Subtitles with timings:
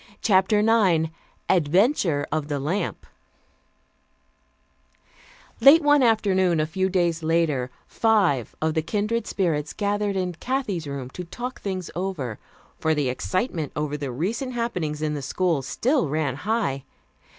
[0.23, 1.09] CHAPTER IX
[1.47, 3.05] ADVENTURE OF THE LAMP
[5.59, 10.87] Late one afternoon, a few days later, five of the Kindred Spirits gathered in Kathy's
[10.87, 12.39] room to talk things over,
[12.79, 16.83] for the excitement over the recent happenings in the school still ran high.